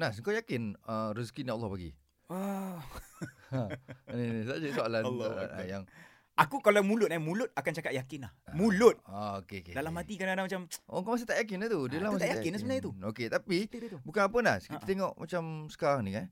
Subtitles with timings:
[0.00, 1.90] Nas, kau yakin uh, rezeki ni Allah bagi?
[2.26, 2.80] Wah.
[3.50, 3.66] Ha.
[4.08, 5.82] Ini, ini saja soalan Allah uh, yang
[6.38, 8.32] Aku kalau mulut eh, mulut akan cakap yakin lah.
[8.56, 8.96] Mulut.
[9.04, 9.74] ah okey okey.
[9.76, 11.80] Dalam hati kadang-kadang macam, Oh kau masih tak yakin lah tu.
[11.84, 12.92] Dia Ah, lah masih tak yakin lah sebenarnya tu.
[12.96, 13.98] Okey, tapi tu.
[14.00, 14.62] bukan apa Nas.
[14.64, 14.88] Kita Ha-ha.
[14.88, 16.26] tengok macam sekarang ni kan.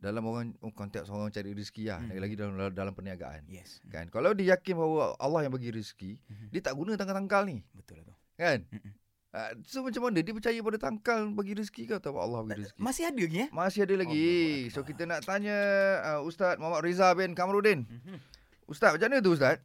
[0.00, 2.00] Dalam orang oh, konteks orang cari rezeki lah.
[2.00, 2.08] Hmm.
[2.08, 3.44] Lagi-lagi dalam dalam perniagaan.
[3.52, 3.84] Yes.
[3.92, 4.08] Kan.
[4.08, 6.46] Kalau dia yakin bahawa Allah yang bagi rezeki, Mhm.
[6.48, 7.60] dia tak guna tangkal-tangkal ni.
[7.76, 8.14] Betul lah tu.
[8.40, 8.64] Kan?
[8.64, 8.92] Mm-mm.
[9.30, 12.82] Uh, so macam mana dia percaya pada tangkal bagi rezeki ke atau Allah bagi rezeki?
[12.82, 13.48] Masih ada lagi eh?
[13.54, 14.26] Masih ada lagi.
[14.26, 15.56] Allah So kita nak tanya
[16.02, 17.86] uh, Ustaz Muhammad Riza bin Kamarudin.
[17.86, 18.18] Mhm.
[18.66, 19.62] Ustaz macam mana tu Ustaz?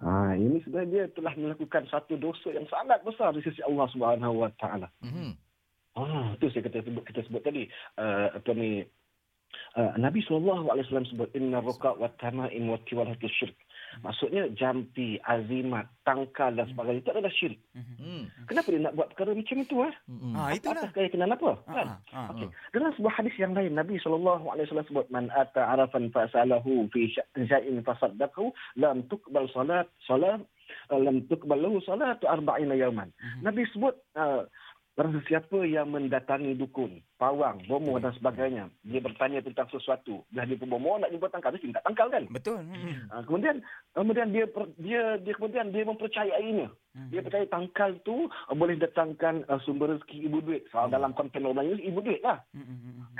[0.00, 4.44] Ha, ini sebenarnya dia telah melakukan satu dosa yang sangat besar di sisi Allah Subhanahu
[4.44, 4.88] Wa Taala.
[5.04, 5.32] Mhm.
[5.96, 7.64] Ah, itu saya kata sebut kita sebut tadi
[7.96, 8.84] uh, apa ni
[9.80, 13.56] uh, Nabi sallallahu alaihi wasallam sebut inna ruqa wa tamaim wa tiwalatu syirk.
[14.04, 17.60] Maksudnya jampi, azimat, tangkal dan sebagainya itu adalah syirik.
[17.74, 17.94] Mhm.
[17.98, 18.24] Hmm.
[18.46, 19.94] Kenapa dia nak buat perkara macam itu ah?
[20.06, 20.32] Mhm.
[20.36, 20.82] Ah, itulah.
[20.84, 21.50] Atas keyakinan apa?
[21.66, 21.86] Ah, Kan?
[21.86, 22.26] ah, ah.
[22.36, 22.48] Okey.
[22.76, 27.10] Dalam sebuah hadis yang lain Nabi sallallahu alaihi wasallam sebut man ata arafan fasalahu fi
[27.34, 30.40] sya'in fasaddaqahu lam tuqbal salat salat
[30.90, 33.10] lam tuqbal lahu salatu arba'ina yawman.
[33.18, 33.40] Mhm.
[33.42, 34.46] Nabi sebut uh,
[34.96, 40.24] Barang sesiapa yang mendatangi dukun, pawang, bomo dan sebagainya, dia bertanya tentang sesuatu.
[40.32, 42.24] Dia pun bomo nak jumpa tangkal, dia minta tangkal kan?
[42.32, 42.64] Betul.
[42.64, 43.12] Mhm.
[43.12, 43.56] Uh, kemudian
[43.92, 46.72] kemudian dia per, dia dia kemudian dia mempercayainya.
[46.96, 47.12] Mhm.
[47.12, 50.64] Dia percaya tangkal tu uh, boleh datangkan uh, sumber rezeki ibu duit.
[50.72, 52.40] Soal dalam konteks orang Melayu ibu duit lah.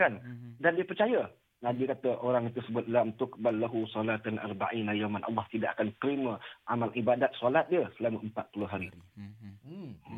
[0.01, 0.17] Kan?
[0.57, 1.29] Dan dia percaya.
[1.65, 5.25] Nabi kata orang itu sebut lam tuqbal lahu salatan arba'ina yawman.
[5.25, 6.37] Allah tidak akan terima
[6.69, 8.89] amal ibadat solat dia selama 40 hari.
[9.17, 9.46] Hmm.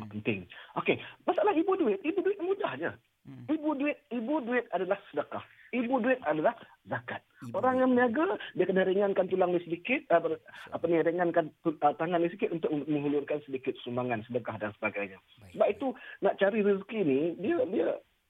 [0.09, 0.25] Hmm.
[0.25, 0.39] Penting.
[0.81, 0.97] Okey,
[1.29, 2.91] masalah ibu duit, ibu duit mudah je.
[3.29, 3.45] Mhm.
[3.45, 5.45] Ibu duit, ibu duit adalah sedekah.
[5.69, 6.57] Ibu duit adalah
[6.89, 7.21] zakat.
[7.45, 10.41] Ibu Orang yang berniaga dia kena ringankan tulang ni sedikit, uh, ber-
[10.73, 15.21] apa ni ringankan uh, tangan ni sedikit untuk menghulurkan sedikit sumbangan sedekah dan sebagainya.
[15.21, 15.53] Baik.
[15.53, 15.87] Sebab itu
[16.25, 17.87] nak cari rezeki ni dia dia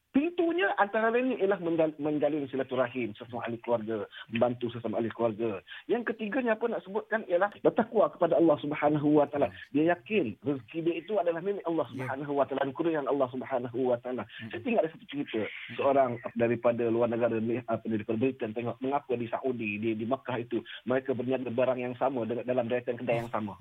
[0.10, 5.62] pintunya antara lain ialah menjal- menjalin silaturahim sesama ahli keluarga, membantu sesama ahli keluarga.
[5.86, 9.54] Yang ketiganya apa nak sebutkan ialah bertakwa kepada Allah Subhanahu wa taala.
[9.70, 12.06] Dia yakin rezeki dia itu adalah milik Allah Ya.
[12.06, 14.24] Subhanahu wa taala dan kurniaan Allah Subhanahu wa taala.
[14.26, 14.50] Mhm.
[14.50, 15.42] Saya tinggal ada satu cerita
[15.78, 20.06] seorang daripada luar negara ni apa ni daripada Britain tengok mengapa di Saudi di di
[20.10, 23.54] Makkah itu mereka berniaga barang yang sama dalam deretan kedai yang sama.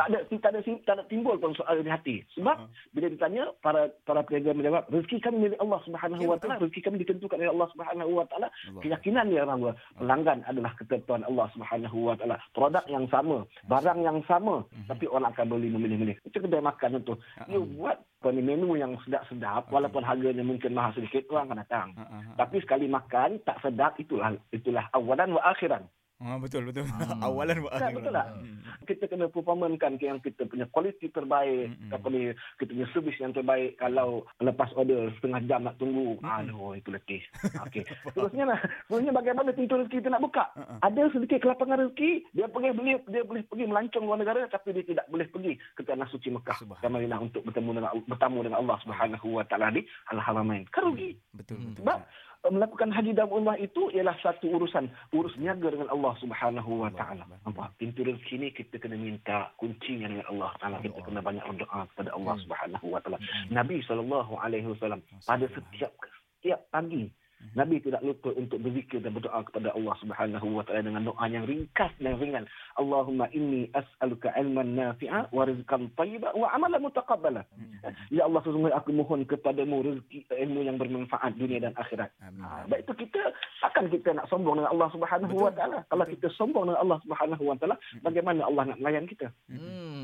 [0.00, 2.16] Tak ada tak ada tak ada timbul pun soal di hati.
[2.36, 2.56] Sebab
[2.96, 6.80] bila ditanya para para peniaga menjawab rezeki kami milik Allah Subhanahu Ya, wa taala, rezeki
[6.80, 8.48] kami ditentukan oleh Allah Subhanahu wa taala.
[8.80, 12.36] Keyakinan dia orang tua, pelanggan adalah ketentuan Allah Subhanahu wa taala.
[12.54, 14.86] Produk yang sama, barang yang sama, Mhm.
[14.88, 16.16] tapi orang akan beli memilih-milih.
[16.24, 17.14] Itu kedai makan itu.
[17.38, 17.70] Ha, You ha.
[17.74, 21.88] buat apa menu yang sedap-sedap walaupun harganya mungkin mahal sedikit orang akan datang.
[22.34, 25.86] Tapi sekali makan tak sedap itulah itulah awalan wa akhiran.
[26.18, 26.82] Ah, betul betul.
[26.82, 27.22] Hmm.
[27.26, 28.26] Awalan buat Tak, betul tak?
[28.34, 28.58] Hmm.
[28.90, 31.92] kita kena performankan yang kita punya kualiti terbaik, Mm-mm.
[31.92, 33.78] apa ni, kita punya servis yang terbaik.
[33.78, 36.26] Kalau lepas order setengah jam nak tunggu, Mm-mm.
[36.26, 37.22] aduh itu letih.
[37.68, 37.86] Okey.
[38.16, 38.58] Terusnya lah,
[38.88, 40.44] sebenarnya bagaimana pintu rezeki itu nak buka?
[40.58, 40.78] Uh-uh.
[40.82, 44.82] Ada sedikit kelapangan rezeki, dia pergi beli, dia boleh pergi melancong luar negara tapi dia
[44.82, 48.76] tidak boleh pergi ke tanah suci Mekah dan Madinah untuk bertemu dengan bertamu dengan Allah
[48.82, 50.66] Subhanahu wa taala di Al-Haramain.
[50.74, 51.14] Kan rugi.
[51.30, 51.74] Betul Hmm.
[51.74, 51.82] betul.
[51.84, 56.86] Sebab uh, melakukan haji dan umrah itu ialah satu urusan urus niaga dengan Allah Subhanahu
[56.86, 57.26] wa taala.
[57.42, 57.74] Nampak?
[57.82, 60.76] Pintu rezeki ni kita kena minta kuncinya dengan Allah Taala.
[60.78, 62.42] Kita kena banyak berdoa kepada Allah Hmm.
[62.46, 63.18] Subhanahu wa taala.
[63.18, 63.50] Hmm.
[63.50, 65.90] Nabi sallallahu alaihi wasallam pada setiap
[66.38, 67.10] setiap pagi.
[67.54, 71.44] Nabi tidak lupa untuk berzikir dan berdoa kepada Allah Subhanahu wa taala dengan doa yang
[71.48, 72.44] ringkas dan ringan.
[72.78, 77.42] Allahumma inni as'aluka ilman nafi'a wa rizqan thayyiban wa amalan mutaqabbala.
[77.54, 77.94] Hmm.
[78.14, 82.14] Ya Allah sesungguhnya aku mohon kepadamu rezeki ilmu yang bermanfaat dunia dan akhirat.
[82.22, 82.46] Amin.
[82.46, 83.22] Ha, baik itu kita
[83.58, 85.78] takkan kita nak sombong dengan Allah Subhanahu wa taala.
[85.90, 87.76] Kalau kita sombong dengan Allah Subhanahu wa taala,
[88.06, 89.34] bagaimana Allah nak melayan kita?
[89.50, 89.97] Hmm.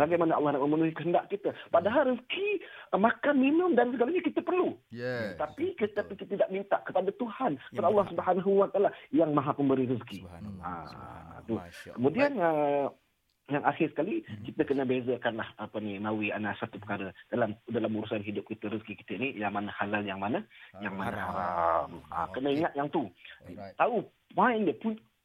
[0.00, 1.52] Bagaimana Allah nak memenuhi kehendak kita?
[1.68, 2.48] Padahal rezeki,
[2.90, 4.72] eh, makan, minum dan segalanya kita perlu.
[4.88, 5.36] Yes.
[5.36, 9.84] Tapi kita, kita tidak minta kepada Tuhan, kepada Allah Subhanahu wa taala yang Maha pemberi
[9.84, 10.24] rezeki.
[10.24, 10.64] Subhanallah.
[10.64, 11.64] Ah, Allah.
[11.92, 12.88] Kemudian uh,
[13.50, 14.46] yang akhir sekali Mhm.
[14.46, 18.94] kita kena bezakanlah apa ni nawi ana satu perkara dalam dalam urusan hidup kita rezeki
[19.02, 20.46] kita ni yang mana halal yang mana
[20.78, 21.34] yang mana Haram.
[21.34, 21.88] haram.
[22.14, 22.56] Ha, kena Okey.
[22.62, 23.10] ingat yang tu.
[23.42, 23.74] Alright.
[23.74, 24.06] Tahu
[24.38, 24.76] point dia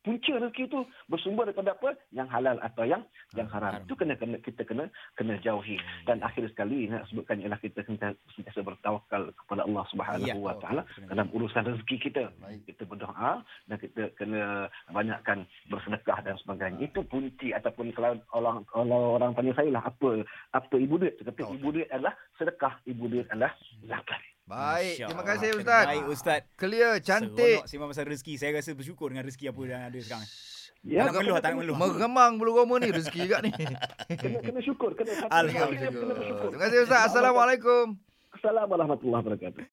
[0.06, 0.80] punca rezeki itu
[1.10, 1.98] bersumber daripada apa?
[2.14, 3.02] Yang halal atau yang
[3.34, 3.82] yang haram.
[3.82, 4.86] Itu kena kena kita kena
[5.18, 5.82] kena jauhi.
[6.06, 10.38] Dan akhir sekali nak sebutkan ialah kita kena sentiasa bertawakal kepada Allah Subhanahu Ya.
[10.38, 12.30] wa taala dalam urusan rezeki kita.
[12.38, 12.70] Baik.
[12.70, 16.86] Kita berdoa dan kita kena banyakkan bersedekah dan sebagainya.
[16.86, 20.22] Itu punci ataupun kalau orang kalau orang tanya saya lah apa
[20.54, 21.18] apa ibu duit?
[21.18, 23.50] Saya kata ibu duit adalah sedekah, ibu duit adalah
[23.90, 24.22] zakat.
[24.46, 25.02] Baik.
[25.02, 25.30] Masya Terima Allah.
[25.34, 25.84] kasih Ustaz.
[25.90, 26.40] Baik Ustaz.
[26.54, 27.58] Clear, cantik.
[27.58, 28.34] Seronok sembang pasal rezeki.
[28.38, 30.30] Saya rasa bersyukur dengan rezeki apa yang ada sekarang.
[30.86, 31.78] Ya, Tak nak meluah, tak nak meluah.
[31.82, 33.52] Meremang bulu roma ni rezeki kat ni.
[34.14, 35.90] kena kena syukur, kena Alhamdulillah.
[35.90, 36.48] kena bersyukur.
[36.54, 37.02] Terima kasih Ustaz.
[37.10, 37.86] Assalamualaikum.
[38.38, 39.64] Assalamualaikum warahmatullahi wabarakatuh.